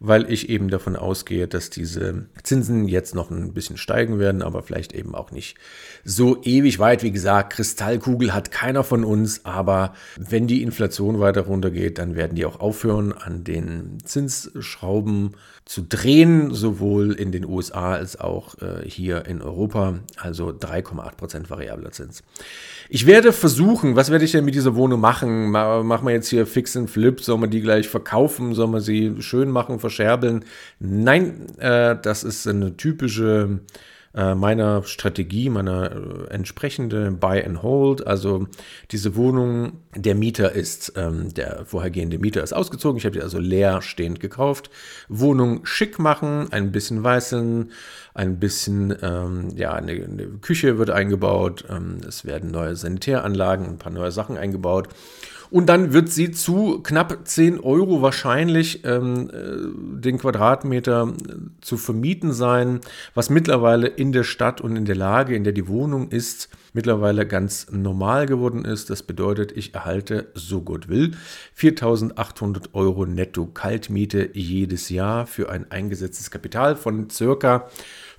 weil 0.00 0.30
ich 0.30 0.48
eben 0.48 0.68
davon 0.68 0.96
ausgehe, 0.96 1.48
dass 1.48 1.70
diese 1.70 2.26
Zinsen 2.42 2.88
jetzt 2.88 3.14
noch 3.14 3.30
ein 3.30 3.52
bisschen 3.52 3.76
steigen 3.76 4.18
werden, 4.18 4.42
aber 4.42 4.62
vielleicht 4.62 4.92
eben 4.92 5.14
auch 5.14 5.30
nicht 5.30 5.56
so 6.04 6.42
ewig 6.42 6.78
weit. 6.78 7.02
Wie 7.02 7.12
gesagt, 7.12 7.52
Kristallkugel 7.54 8.34
hat 8.34 8.50
keiner 8.50 8.84
von 8.84 9.04
uns, 9.04 9.44
aber 9.44 9.94
wenn 10.16 10.46
die 10.46 10.62
Inflation 10.62 11.20
weiter 11.20 11.42
runtergeht, 11.42 11.98
dann 11.98 12.14
werden 12.14 12.34
die 12.34 12.46
auch 12.46 12.60
aufhören, 12.60 13.12
an 13.12 13.44
den 13.44 13.98
Zinsschrauben 14.04 15.32
zu 15.66 15.82
drehen, 15.82 16.54
sowohl 16.54 17.12
in 17.12 17.32
den 17.32 17.44
USA 17.44 17.94
als 17.94 18.18
auch 18.18 18.54
äh, 18.62 18.88
hier 18.88 19.26
in 19.26 19.42
Europa. 19.42 19.98
Also 20.16 20.50
3,8% 20.50 21.50
variabler 21.50 21.90
Zins. 21.90 22.22
Ich 22.88 23.06
werde 23.06 23.32
versuchen, 23.32 23.96
was 23.96 24.10
werde 24.10 24.24
ich 24.24 24.30
denn 24.30 24.44
mit 24.44 24.54
dieser 24.54 24.76
Wohnung 24.76 25.00
machen? 25.00 25.50
Machen 25.50 26.06
wir 26.06 26.12
jetzt 26.12 26.28
hier 26.28 26.46
Fix 26.46 26.76
and 26.76 26.88
Flip? 26.88 27.20
Sollen 27.20 27.40
wir 27.40 27.48
die 27.48 27.60
gleich 27.60 27.88
verkaufen? 27.88 28.54
Sollen 28.54 28.70
wir 28.70 28.80
sie 28.80 29.16
schön 29.18 29.50
machen, 29.50 29.80
verscherbeln? 29.86 30.44
Nein, 30.78 31.46
äh, 31.58 31.96
das 32.00 32.24
ist 32.24 32.46
eine 32.46 32.76
typische 32.76 33.60
äh, 34.16 34.34
meiner 34.34 34.82
Strategie, 34.82 35.50
meiner 35.50 35.92
äh, 35.92 36.30
entsprechende 36.30 37.10
Buy 37.10 37.44
and 37.44 37.62
Hold. 37.62 38.06
Also 38.06 38.48
diese 38.90 39.14
Wohnung, 39.14 39.80
der 39.94 40.14
Mieter 40.14 40.52
ist, 40.52 40.94
ähm, 40.96 41.34
der 41.34 41.66
vorhergehende 41.66 42.18
Mieter 42.18 42.42
ist 42.42 42.54
ausgezogen. 42.54 42.96
Ich 42.96 43.04
habe 43.04 43.12
die 43.12 43.22
also 43.22 43.38
leerstehend 43.38 44.18
gekauft. 44.18 44.70
Wohnung 45.08 45.66
schick 45.66 45.98
machen, 45.98 46.50
ein 46.50 46.72
bisschen 46.72 47.04
weißeln, 47.04 47.72
ein 48.14 48.40
bisschen, 48.40 48.96
ähm, 49.02 49.50
ja, 49.54 49.74
eine, 49.74 49.92
eine, 49.92 50.26
Küche 50.40 50.78
wird 50.78 50.88
eingebaut. 50.88 51.64
Ähm, 51.68 51.98
es 52.08 52.24
werden 52.24 52.50
neue 52.50 52.74
Sanitäranlagen, 52.74 53.66
ein 53.66 53.78
paar 53.78 53.92
neue 53.92 54.12
Sachen 54.12 54.38
eingebaut. 54.38 54.88
Und 55.50 55.66
dann 55.66 55.92
wird 55.92 56.08
sie 56.10 56.30
zu 56.30 56.80
knapp 56.82 57.26
10 57.26 57.60
Euro 57.60 58.02
wahrscheinlich 58.02 58.84
ähm, 58.84 59.30
äh, 59.30 60.00
den 60.00 60.18
Quadratmeter 60.18 61.08
äh, 61.08 61.32
zu 61.60 61.76
vermieten 61.76 62.32
sein, 62.32 62.80
was 63.14 63.30
mittlerweile 63.30 63.86
in 63.86 64.12
der 64.12 64.24
Stadt 64.24 64.60
und 64.60 64.76
in 64.76 64.84
der 64.84 64.96
Lage, 64.96 65.34
in 65.34 65.44
der 65.44 65.52
die 65.52 65.68
Wohnung 65.68 66.10
ist, 66.10 66.48
mittlerweile 66.72 67.26
ganz 67.26 67.68
normal 67.70 68.26
geworden 68.26 68.64
ist. 68.64 68.90
Das 68.90 69.02
bedeutet, 69.02 69.56
ich 69.56 69.74
erhalte, 69.74 70.30
so 70.34 70.60
gut 70.60 70.88
will, 70.88 71.12
4.800 71.58 72.74
Euro 72.74 73.06
netto 73.06 73.46
Kaltmiete 73.46 74.30
jedes 74.34 74.90
Jahr 74.90 75.26
für 75.26 75.50
ein 75.50 75.70
eingesetztes 75.70 76.30
Kapital 76.30 76.76
von 76.76 77.08
circa 77.10 77.68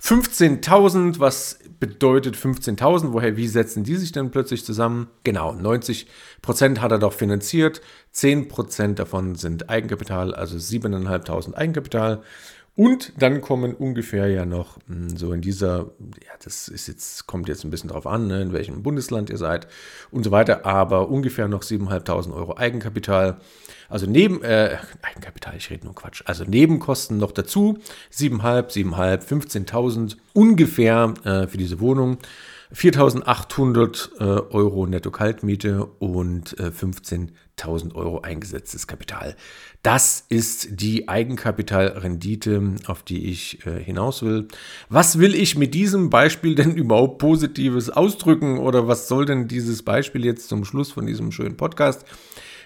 15.000, 0.02 1.18
was 1.18 1.58
bedeutet 1.80 2.36
15.000? 2.36 3.12
Woher, 3.12 3.36
wie 3.36 3.48
setzen 3.48 3.84
die 3.84 3.96
sich 3.96 4.12
denn 4.12 4.30
plötzlich 4.30 4.64
zusammen? 4.64 5.08
Genau, 5.24 5.52
90% 5.52 6.78
hat 6.78 6.92
er 6.92 6.98
doch 6.98 7.12
finanziert, 7.12 7.80
10% 8.14 8.94
davon 8.94 9.34
sind 9.34 9.68
Eigenkapital, 9.68 10.34
also 10.34 10.56
7.500 10.56 11.54
Eigenkapital. 11.54 12.22
Und 12.78 13.20
dann 13.20 13.40
kommen 13.40 13.74
ungefähr 13.74 14.28
ja 14.28 14.46
noch 14.46 14.78
hm, 14.86 15.16
so 15.16 15.32
in 15.32 15.40
dieser, 15.40 15.90
ja, 16.24 16.32
das 16.44 16.68
ist 16.68 16.86
jetzt, 16.86 17.26
kommt 17.26 17.48
jetzt 17.48 17.64
ein 17.64 17.70
bisschen 17.70 17.90
drauf 17.90 18.06
an, 18.06 18.28
ne, 18.28 18.40
in 18.40 18.52
welchem 18.52 18.84
Bundesland 18.84 19.30
ihr 19.30 19.36
seid 19.36 19.66
und 20.12 20.22
so 20.22 20.30
weiter, 20.30 20.64
aber 20.64 21.08
ungefähr 21.08 21.48
noch 21.48 21.62
7.500 21.62 22.32
Euro 22.32 22.56
Eigenkapital. 22.56 23.38
Also 23.88 24.06
neben, 24.06 24.42
äh, 24.42 24.76
Eigenkapital, 25.02 25.56
ich 25.56 25.70
rede 25.70 25.86
nur 25.86 25.94
Quatsch. 25.94 26.22
Also 26.26 26.44
Nebenkosten 26.44 27.16
noch 27.18 27.32
dazu, 27.32 27.78
7,5, 28.12 28.92
7,5, 28.92 29.66
15.000 29.66 30.16
ungefähr 30.34 31.14
äh, 31.24 31.46
für 31.46 31.56
diese 31.56 31.80
Wohnung. 31.80 32.18
4.800 32.74 34.20
äh, 34.20 34.24
Euro 34.52 34.86
Netto-Kaltmiete 34.86 35.86
und 35.98 36.58
äh, 36.58 36.64
15.000 36.64 37.94
Euro 37.94 38.20
eingesetztes 38.20 38.86
Kapital. 38.86 39.36
Das 39.82 40.24
ist 40.28 40.80
die 40.80 41.08
Eigenkapitalrendite, 41.08 42.74
auf 42.86 43.02
die 43.02 43.30
ich 43.30 43.64
äh, 43.66 43.82
hinaus 43.82 44.22
will. 44.22 44.48
Was 44.90 45.18
will 45.18 45.34
ich 45.34 45.56
mit 45.56 45.72
diesem 45.72 46.10
Beispiel 46.10 46.54
denn 46.54 46.74
überhaupt 46.76 47.18
Positives 47.18 47.88
ausdrücken 47.88 48.58
oder 48.58 48.86
was 48.86 49.08
soll 49.08 49.24
denn 49.24 49.48
dieses 49.48 49.82
Beispiel 49.82 50.26
jetzt 50.26 50.48
zum 50.48 50.66
Schluss 50.66 50.92
von 50.92 51.06
diesem 51.06 51.32
schönen 51.32 51.56
Podcast? 51.56 52.04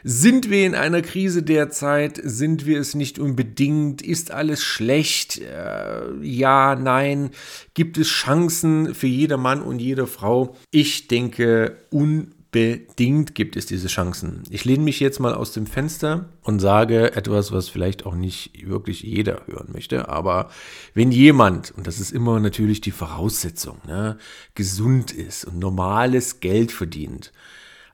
Sind 0.04 0.50
wir 0.50 0.66
in 0.66 0.74
einer 0.74 1.00
Krise 1.02 1.42
derzeit? 1.42 2.20
Sind 2.22 2.66
wir 2.66 2.80
es 2.80 2.94
nicht 2.94 3.18
unbedingt? 3.18 4.02
Ist 4.02 4.32
alles 4.32 4.62
schlecht? 4.62 5.38
Äh, 5.38 6.12
ja, 6.22 6.74
nein. 6.74 7.30
Gibt 7.74 7.98
es 7.98 8.08
Chancen 8.08 8.94
für 8.94 9.06
jeder 9.06 9.36
Mann 9.36 9.62
und 9.62 9.80
jede 9.80 10.06
Frau? 10.08 10.56
Ich 10.72 11.06
denke 11.06 11.76
unbedingt 11.90 13.36
gibt 13.36 13.56
es 13.56 13.66
diese 13.66 13.86
Chancen. 13.86 14.42
Ich 14.50 14.64
lehne 14.64 14.82
mich 14.82 14.98
jetzt 14.98 15.20
mal 15.20 15.34
aus 15.34 15.52
dem 15.52 15.66
Fenster 15.66 16.30
und 16.42 16.58
sage 16.58 17.14
etwas, 17.14 17.52
was 17.52 17.68
vielleicht 17.68 18.04
auch 18.04 18.16
nicht 18.16 18.66
wirklich 18.66 19.02
jeder 19.04 19.42
hören 19.46 19.68
möchte. 19.72 20.08
Aber 20.08 20.50
wenn 20.94 21.12
jemand, 21.12 21.70
und 21.76 21.86
das 21.86 22.00
ist 22.00 22.10
immer 22.10 22.40
natürlich 22.40 22.80
die 22.80 22.90
Voraussetzung, 22.90 23.78
ne, 23.86 24.18
gesund 24.56 25.12
ist 25.12 25.44
und 25.44 25.60
normales 25.60 26.40
Geld 26.40 26.72
verdient, 26.72 27.32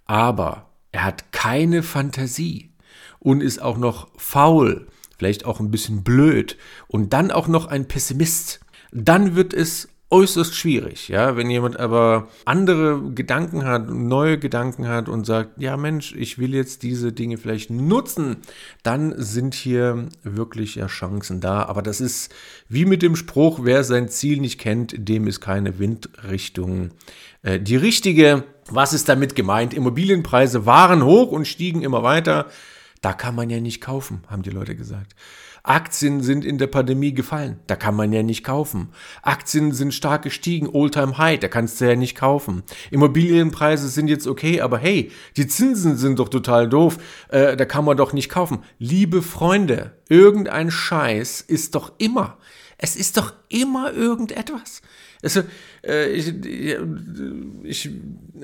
aber 0.07 0.68
er 0.93 1.05
hat 1.05 1.33
keine 1.33 1.83
Fantasie 1.83 2.71
und 3.19 3.41
ist 3.41 3.61
auch 3.61 3.79
noch 3.79 4.09
faul, 4.17 4.89
vielleicht 5.17 5.45
auch 5.45 5.61
ein 5.61 5.71
bisschen 5.71 6.03
blöd 6.05 6.57
und 6.87 7.13
dann 7.13 7.31
auch 7.31 7.49
noch 7.49 7.67
ein 7.67 7.89
Pessimist. 7.89 8.61
Dann 8.93 9.35
wird 9.35 9.53
es 9.53 9.89
äußerst 10.11 10.55
schwierig, 10.55 11.09
ja, 11.09 11.37
wenn 11.37 11.51
jemand 11.51 11.79
aber 11.79 12.29
andere 12.47 13.13
Gedanken 13.13 13.67
hat, 13.67 13.91
neue 13.91 14.39
Gedanken 14.39 14.89
hat 14.89 15.09
und 15.09 15.27
sagt, 15.27 15.61
ja 15.61 15.77
Mensch, 15.77 16.15
ich 16.15 16.39
will 16.39 16.55
jetzt 16.55 16.83
diese 16.83 17.13
Dinge 17.13 17.37
vielleicht 17.37 17.69
nutzen, 17.71 18.39
dann 18.83 19.15
sind 19.19 19.55
hier 19.55 20.09
wirklich 20.23 20.77
ja 20.77 20.87
Chancen 20.87 21.41
da. 21.41 21.65
Aber 21.65 21.83
das 21.83 22.01
ist 22.01 22.35
wie 22.69 22.87
mit 22.87 23.03
dem 23.03 23.17
Spruch, 23.17 23.61
wer 23.63 23.85
sein 23.85 24.09
Ziel 24.09 24.41
nicht 24.41 24.59
kennt, 24.59 24.95
dem 24.97 25.27
ist 25.27 25.41
keine 25.41 25.79
Windrichtung 25.79 26.91
äh, 27.43 27.61
die 27.61 27.77
richtige. 27.77 28.45
Was 28.71 28.95
ist 28.95 29.11
damit 29.11 29.35
gemeint? 29.35 29.75
Immobilienpreise 29.75 30.65
waren 30.65 31.05
hoch 31.05 31.33
und 31.33 31.47
stiegen 31.47 31.83
immer 31.83 32.03
weiter. 32.03 32.47
Da 33.03 33.13
kann 33.13 33.35
man 33.35 33.51
ja 33.51 33.61
nicht 33.61 33.81
kaufen, 33.81 34.23
haben 34.29 34.43
die 34.43 34.51
Leute 34.51 34.75
gesagt. 34.75 35.15
Aktien 35.69 36.23
sind 36.23 36.45
in 36.45 36.57
der 36.57 36.67
Pandemie 36.67 37.13
gefallen, 37.13 37.59
da 37.67 37.77
kann 37.77 37.95
man 37.95 38.13
ja 38.13 38.23
nicht 38.23 38.43
kaufen. 38.43 38.89
Aktien 39.23 39.73
sind 39.73 39.93
stark 39.93 40.23
gestiegen, 40.23 40.71
Alltime 40.73 41.19
High, 41.19 41.39
da 41.41 41.49
kannst 41.49 41.81
du 41.81 41.85
ja 41.85 41.95
nicht 41.95 42.17
kaufen. 42.17 42.63
Immobilienpreise 42.91 43.89
sind 43.89 44.09
jetzt 44.09 44.27
okay, 44.27 44.63
aber 44.63 44.79
hey, 44.79 45.11
die 45.37 45.47
Zinsen 45.47 45.99
sind 45.99 46.19
doch 46.19 46.31
total 46.31 46.69
doof, 46.69 46.97
äh, 47.29 47.55
da 47.57 47.65
kann 47.67 47.85
man 47.85 47.99
doch 47.99 48.15
nicht 48.15 48.31
kaufen. 48.31 48.61
Liebe 48.79 49.21
Freunde, 49.21 49.93
irgendein 50.09 50.71
Scheiß 50.71 51.43
ist 51.43 51.75
doch 51.75 51.93
immer. 51.99 52.39
Es 52.79 52.97
ist 52.97 53.17
doch 53.17 53.35
immer 53.49 53.93
irgendetwas. 53.93 54.83
Also, 55.23 55.43
äh, 55.85 56.11
ich, 56.11 56.33
ich, 57.65 57.91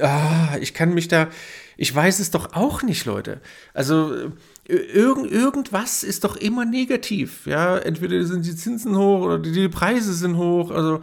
ah, 0.01 0.57
ich 0.61 0.75
kann 0.75 0.93
mich 0.93 1.09
da, 1.09 1.29
ich 1.77 1.95
weiß 1.95 2.19
es 2.19 2.33
doch 2.33 2.53
auch 2.53 2.83
nicht, 2.83 3.07
Leute. 3.07 3.41
Also, 3.73 4.33
irgend, 4.67 5.31
irgendwas 5.31 6.03
ist 6.03 6.25
doch 6.25 6.37
immer 6.37 6.65
negativ. 6.65 7.47
Ja, 7.47 7.77
entweder 7.77 8.25
sind 8.25 8.47
die 8.47 8.57
Zinsen 8.57 8.97
hoch 8.97 9.21
oder 9.21 9.39
die, 9.39 9.69
Preise 9.69 10.15
sind 10.15 10.37
hoch. 10.37 10.71
Also, 10.71 11.03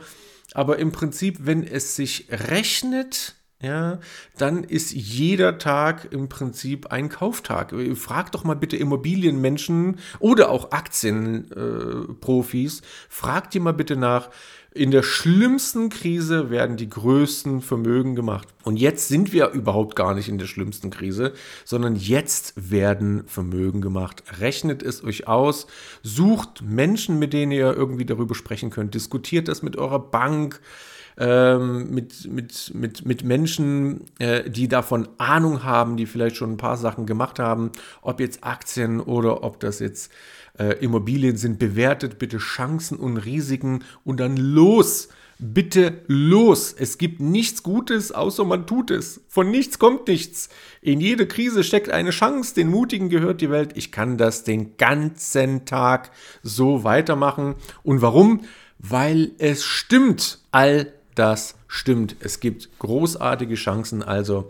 aber 0.53 0.79
im 0.79 0.91
Prinzip, 0.91 1.37
wenn 1.41 1.63
es 1.63 1.95
sich 1.95 2.27
rechnet, 2.29 3.35
ja, 3.61 3.99
dann 4.37 4.63
ist 4.63 4.91
jeder 4.91 5.57
Tag 5.57 6.11
im 6.11 6.29
Prinzip 6.29 6.87
ein 6.87 7.09
Kauftag. 7.09 7.73
Frag 7.95 8.31
doch 8.31 8.43
mal 8.43 8.55
bitte 8.55 8.77
Immobilienmenschen 8.77 9.99
oder 10.19 10.49
auch 10.49 10.71
Aktienprofis, 10.71 12.79
äh, 12.79 12.83
fragt 13.09 13.55
ihr 13.55 13.61
mal 13.61 13.73
bitte 13.73 13.95
nach, 13.95 14.29
in 14.73 14.91
der 14.91 15.03
schlimmsten 15.03 15.89
Krise 15.89 16.49
werden 16.49 16.77
die 16.77 16.89
größten 16.89 17.61
Vermögen 17.61 18.15
gemacht. 18.15 18.47
Und 18.63 18.77
jetzt 18.77 19.09
sind 19.09 19.33
wir 19.33 19.49
überhaupt 19.49 19.97
gar 19.97 20.15
nicht 20.15 20.29
in 20.29 20.37
der 20.37 20.45
schlimmsten 20.45 20.89
Krise, 20.89 21.33
sondern 21.65 21.97
jetzt 21.97 22.53
werden 22.55 23.27
Vermögen 23.27 23.81
gemacht. 23.81 24.23
Rechnet 24.39 24.81
es 24.81 25.03
euch 25.03 25.27
aus, 25.27 25.67
sucht 26.03 26.61
Menschen, 26.61 27.19
mit 27.19 27.33
denen 27.33 27.51
ihr 27.51 27.75
irgendwie 27.75 28.05
darüber 28.05 28.33
sprechen 28.33 28.69
könnt, 28.69 28.95
diskutiert 28.95 29.49
das 29.49 29.61
mit 29.61 29.75
eurer 29.75 29.99
Bank, 29.99 30.61
ähm, 31.21 31.91
mit, 31.91 32.27
mit, 32.31 32.71
mit, 32.73 33.05
mit 33.05 33.23
Menschen, 33.23 34.05
äh, 34.17 34.49
die 34.49 34.67
davon 34.67 35.07
Ahnung 35.19 35.63
haben, 35.63 35.95
die 35.95 36.07
vielleicht 36.07 36.35
schon 36.35 36.53
ein 36.53 36.57
paar 36.57 36.77
Sachen 36.77 37.05
gemacht 37.05 37.37
haben, 37.37 37.71
ob 38.01 38.19
jetzt 38.19 38.43
Aktien 38.43 38.99
oder 38.99 39.43
ob 39.43 39.59
das 39.59 39.79
jetzt 39.79 40.11
äh, 40.57 40.83
Immobilien 40.83 41.37
sind 41.37 41.59
bewertet, 41.59 42.17
bitte 42.17 42.39
Chancen 42.39 42.97
und 42.97 43.17
Risiken 43.17 43.83
und 44.03 44.19
dann 44.19 44.35
los. 44.35 45.09
Bitte 45.37 46.01
los. 46.07 46.73
Es 46.77 46.97
gibt 46.97 47.19
nichts 47.19 47.61
Gutes, 47.61 48.11
außer 48.11 48.43
man 48.43 48.65
tut 48.65 48.89
es. 48.89 49.21
Von 49.27 49.49
nichts 49.51 49.77
kommt 49.77 50.07
nichts. 50.07 50.49
In 50.81 51.01
jede 51.01 51.27
Krise 51.27 51.63
steckt 51.63 51.89
eine 51.89 52.11
Chance. 52.11 52.55
Den 52.55 52.69
Mutigen 52.69 53.09
gehört 53.09 53.41
die 53.41 53.49
Welt. 53.49 53.71
Ich 53.75 53.91
kann 53.91 54.17
das 54.17 54.43
den 54.43 54.77
ganzen 54.77 55.65
Tag 55.65 56.11
so 56.43 56.83
weitermachen. 56.83 57.55
Und 57.81 58.03
warum? 58.03 58.41
Weil 58.77 59.31
es 59.39 59.63
stimmt. 59.63 60.39
All 60.51 60.91
das 61.15 61.55
stimmt. 61.67 62.15
Es 62.19 62.39
gibt 62.39 62.79
großartige 62.79 63.55
Chancen. 63.55 64.03
Also 64.03 64.49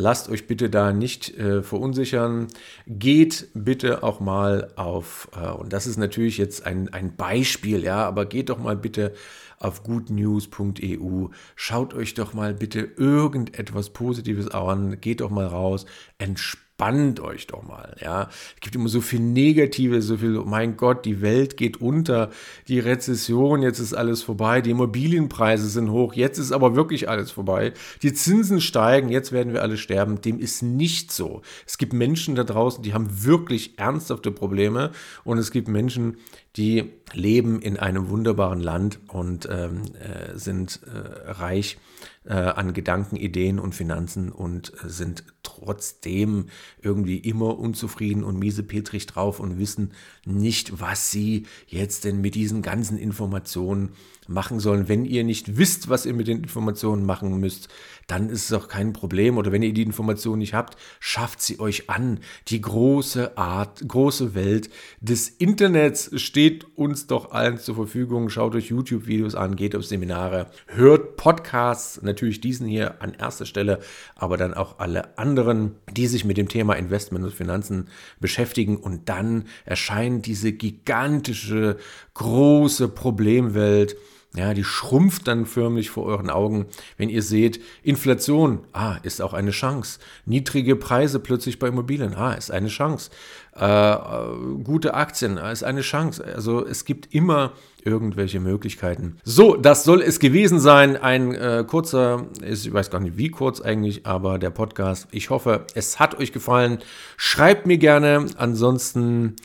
Lasst 0.00 0.28
euch 0.28 0.46
bitte 0.46 0.70
da 0.70 0.92
nicht 0.92 1.36
äh, 1.38 1.60
verunsichern. 1.62 2.46
Geht 2.86 3.48
bitte 3.54 4.04
auch 4.04 4.20
mal 4.20 4.70
auf, 4.76 5.28
äh, 5.34 5.48
und 5.50 5.72
das 5.72 5.88
ist 5.88 5.96
natürlich 5.96 6.38
jetzt 6.38 6.64
ein, 6.66 6.92
ein 6.92 7.16
Beispiel, 7.16 7.82
ja, 7.82 8.06
aber 8.06 8.24
geht 8.26 8.50
doch 8.50 8.58
mal 8.58 8.76
bitte 8.76 9.12
auf 9.58 9.82
goodnews.eu. 9.82 11.26
Schaut 11.56 11.94
euch 11.94 12.14
doch 12.14 12.32
mal 12.32 12.54
bitte 12.54 12.88
irgendetwas 12.96 13.90
Positives 13.90 14.48
an. 14.48 15.00
Geht 15.00 15.20
doch 15.20 15.30
mal 15.30 15.46
raus. 15.46 15.84
Entspannt 16.18 16.67
entspannt 16.78 17.20
euch 17.20 17.46
doch 17.48 17.62
mal, 17.64 17.96
ja. 18.00 18.28
Es 18.54 18.60
gibt 18.60 18.76
immer 18.76 18.88
so 18.88 19.00
viel 19.00 19.20
Negative, 19.20 20.00
so 20.00 20.16
viel, 20.16 20.36
oh 20.38 20.44
mein 20.44 20.76
Gott, 20.76 21.04
die 21.04 21.20
Welt 21.20 21.56
geht 21.56 21.80
unter, 21.80 22.30
die 22.68 22.78
Rezession, 22.78 23.62
jetzt 23.62 23.80
ist 23.80 23.94
alles 23.94 24.22
vorbei, 24.22 24.60
die 24.60 24.70
Immobilienpreise 24.70 25.68
sind 25.68 25.90
hoch, 25.90 26.14
jetzt 26.14 26.38
ist 26.38 26.52
aber 26.52 26.76
wirklich 26.76 27.08
alles 27.08 27.32
vorbei, 27.32 27.72
die 28.02 28.12
Zinsen 28.12 28.60
steigen, 28.60 29.08
jetzt 29.08 29.32
werden 29.32 29.52
wir 29.52 29.62
alle 29.62 29.76
sterben. 29.76 30.20
Dem 30.20 30.38
ist 30.38 30.62
nicht 30.62 31.10
so. 31.10 31.42
Es 31.66 31.78
gibt 31.78 31.92
Menschen 31.92 32.36
da 32.36 32.44
draußen, 32.44 32.82
die 32.82 32.94
haben 32.94 33.24
wirklich 33.24 33.78
ernsthafte 33.78 34.30
Probleme 34.30 34.92
und 35.24 35.38
es 35.38 35.50
gibt 35.50 35.68
Menschen, 35.68 36.18
die 36.56 36.92
leben 37.12 37.60
in 37.60 37.76
einem 37.76 38.08
wunderbaren 38.08 38.60
Land 38.60 39.00
und 39.08 39.48
ähm, 39.50 39.82
äh, 39.94 40.36
sind 40.36 40.80
äh, 40.86 41.30
reich 41.30 41.78
äh, 42.24 42.34
an 42.34 42.72
Gedanken, 42.72 43.16
Ideen 43.16 43.58
und 43.58 43.74
Finanzen 43.74 44.30
und 44.30 44.72
äh, 44.84 44.88
sind 44.88 45.24
trotzdem 45.42 46.46
irgendwie 46.82 47.18
immer 47.18 47.58
unzufrieden 47.58 48.24
und 48.24 48.38
miesepetrig 48.38 49.06
drauf 49.06 49.40
und 49.40 49.58
wissen 49.58 49.92
nicht, 50.24 50.80
was 50.80 51.10
sie 51.10 51.46
jetzt 51.66 52.04
denn 52.04 52.20
mit 52.20 52.34
diesen 52.34 52.62
ganzen 52.62 52.98
Informationen 52.98 53.90
machen 54.28 54.60
sollen. 54.60 54.88
Wenn 54.88 55.04
ihr 55.04 55.24
nicht 55.24 55.56
wisst, 55.56 55.88
was 55.88 56.06
ihr 56.06 56.14
mit 56.14 56.28
den 56.28 56.38
Informationen 56.38 57.04
machen 57.04 57.38
müsst, 57.40 57.68
dann 58.08 58.30
ist 58.30 58.46
es 58.46 58.52
auch 58.52 58.68
kein 58.68 58.92
Problem. 58.92 59.36
Oder 59.36 59.52
wenn 59.52 59.62
ihr 59.62 59.72
die 59.72 59.82
Informationen 59.82 60.38
nicht 60.38 60.54
habt, 60.54 60.76
schafft 60.98 61.40
sie 61.40 61.60
euch 61.60 61.88
an. 61.88 62.20
Die 62.48 62.60
große 62.60 63.36
Art, 63.36 63.86
große 63.86 64.34
Welt 64.34 64.70
des 65.00 65.28
Internets 65.28 66.10
steht 66.20 66.66
uns 66.76 67.06
doch 67.06 67.30
allen 67.30 67.58
zur 67.58 67.74
Verfügung. 67.74 68.30
Schaut 68.30 68.54
euch 68.54 68.70
YouTube-Videos 68.70 69.34
an, 69.34 69.56
geht 69.56 69.76
auf 69.76 69.84
Seminare, 69.84 70.50
hört 70.66 71.16
Podcasts, 71.16 72.02
natürlich 72.02 72.40
diesen 72.40 72.66
hier 72.66 73.02
an 73.02 73.12
erster 73.12 73.44
Stelle, 73.44 73.78
aber 74.16 74.38
dann 74.38 74.54
auch 74.54 74.78
alle 74.78 75.18
anderen, 75.18 75.76
die 75.92 76.06
sich 76.06 76.24
mit 76.24 76.38
dem 76.38 76.48
Thema 76.48 76.74
Investment 76.74 77.26
und 77.26 77.34
Finanzen 77.34 77.88
beschäftigen. 78.20 78.78
Und 78.78 79.10
dann 79.10 79.44
erscheint 79.66 80.24
diese 80.24 80.52
gigantische, 80.52 81.76
große 82.14 82.88
Problemwelt 82.88 83.96
ja, 84.36 84.52
die 84.52 84.64
schrumpft 84.64 85.26
dann 85.26 85.46
förmlich 85.46 85.90
vor 85.90 86.04
euren 86.04 86.28
Augen, 86.28 86.66
wenn 86.98 87.08
ihr 87.08 87.22
seht, 87.22 87.60
Inflation, 87.82 88.60
ah, 88.72 88.96
ist 89.02 89.22
auch 89.22 89.32
eine 89.32 89.52
Chance. 89.52 90.00
Niedrige 90.26 90.76
Preise 90.76 91.18
plötzlich 91.18 91.58
bei 91.58 91.68
Immobilien, 91.68 92.14
ah, 92.14 92.34
ist 92.34 92.50
eine 92.50 92.68
Chance. 92.68 93.10
Äh, 93.58 93.64
äh, 93.64 94.62
gute 94.62 94.92
Aktien, 94.94 95.38
ah, 95.38 95.50
ist 95.50 95.64
eine 95.64 95.80
Chance. 95.80 96.22
Also 96.24 96.64
es 96.64 96.84
gibt 96.84 97.14
immer 97.14 97.52
irgendwelche 97.82 98.38
Möglichkeiten. 98.38 99.16
So, 99.24 99.56
das 99.56 99.84
soll 99.84 100.02
es 100.02 100.20
gewesen 100.20 100.60
sein. 100.60 100.96
Ein 100.96 101.34
äh, 101.34 101.64
kurzer, 101.66 102.26
ich 102.42 102.72
weiß 102.72 102.90
gar 102.90 103.00
nicht 103.00 103.16
wie 103.16 103.30
kurz 103.30 103.62
eigentlich, 103.62 104.06
aber 104.06 104.38
der 104.38 104.50
Podcast. 104.50 105.08
Ich 105.10 105.30
hoffe, 105.30 105.64
es 105.74 105.98
hat 105.98 106.18
euch 106.18 106.32
gefallen. 106.32 106.78
Schreibt 107.16 107.66
mir 107.66 107.78
gerne. 107.78 108.26
Ansonsten 108.36 109.36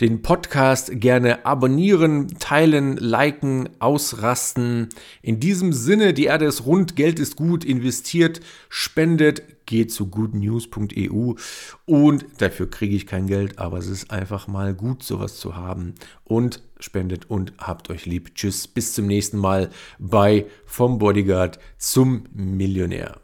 den 0.00 0.22
Podcast 0.22 0.90
gerne 1.00 1.44
abonnieren, 1.46 2.28
teilen, 2.38 2.96
liken, 2.96 3.68
ausrasten. 3.78 4.88
In 5.22 5.40
diesem 5.40 5.72
Sinne, 5.72 6.14
die 6.14 6.24
Erde 6.24 6.46
ist 6.46 6.66
rund, 6.66 6.96
Geld 6.96 7.18
ist 7.18 7.36
gut, 7.36 7.64
investiert, 7.64 8.40
spendet, 8.68 9.42
geht 9.66 9.92
zu 9.92 10.08
goodnews.eu 10.08 11.34
und 11.86 12.26
dafür 12.38 12.68
kriege 12.68 12.96
ich 12.96 13.06
kein 13.06 13.26
Geld, 13.26 13.58
aber 13.58 13.78
es 13.78 13.86
ist 13.86 14.10
einfach 14.10 14.48
mal 14.48 14.74
gut, 14.74 15.02
sowas 15.02 15.36
zu 15.36 15.56
haben 15.56 15.94
und 16.24 16.62
spendet 16.78 17.30
und 17.30 17.54
habt 17.58 17.88
euch 17.88 18.04
lieb. 18.04 18.34
Tschüss, 18.34 18.66
bis 18.66 18.92
zum 18.92 19.06
nächsten 19.06 19.38
Mal 19.38 19.70
bei 19.98 20.46
Vom 20.66 20.98
Bodyguard 20.98 21.58
zum 21.78 22.24
Millionär. 22.34 23.21